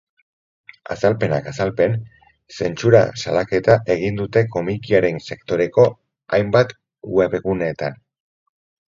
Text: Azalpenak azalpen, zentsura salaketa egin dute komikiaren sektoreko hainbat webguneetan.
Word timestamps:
Azalpenak 0.93 1.47
azalpen, 1.49 1.91
zentsura 2.59 3.01
salaketa 3.25 3.75
egin 3.95 4.17
dute 4.21 4.43
komikiaren 4.55 5.19
sektoreko 5.27 5.85
hainbat 6.39 6.73
webguneetan. 7.19 8.01